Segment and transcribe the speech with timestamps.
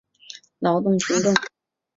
[0.57, 1.31] 劳动群众。